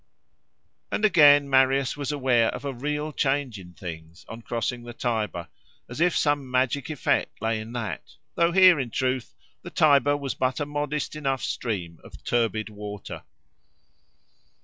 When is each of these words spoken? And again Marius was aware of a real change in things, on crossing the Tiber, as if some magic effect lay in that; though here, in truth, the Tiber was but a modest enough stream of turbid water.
And 0.91 1.05
again 1.05 1.47
Marius 1.47 1.95
was 1.95 2.11
aware 2.11 2.47
of 2.55 2.65
a 2.65 2.73
real 2.73 3.13
change 3.13 3.59
in 3.59 3.75
things, 3.75 4.25
on 4.27 4.41
crossing 4.41 4.81
the 4.81 4.93
Tiber, 4.95 5.47
as 5.87 6.01
if 6.01 6.17
some 6.17 6.49
magic 6.49 6.89
effect 6.89 7.39
lay 7.39 7.59
in 7.59 7.73
that; 7.73 8.15
though 8.33 8.51
here, 8.51 8.79
in 8.79 8.89
truth, 8.89 9.35
the 9.61 9.69
Tiber 9.69 10.17
was 10.17 10.33
but 10.33 10.59
a 10.59 10.65
modest 10.65 11.15
enough 11.15 11.43
stream 11.43 11.99
of 12.03 12.23
turbid 12.23 12.67
water. 12.69 13.21